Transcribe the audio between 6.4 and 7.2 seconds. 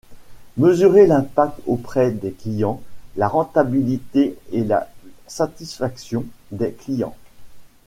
des clients.